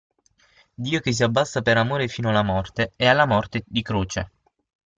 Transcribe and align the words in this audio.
Dio 0.73 0.99
che 0.99 1.13
si 1.13 1.21
abbassa 1.23 1.61
per 1.61 1.77
amore 1.77 2.07
fino 2.07 2.29
alla 2.29 2.41
morte, 2.41 2.93
e 2.95 3.05
alla 3.05 3.27
morte 3.27 3.61
di 3.67 3.83
croce. 3.83 4.31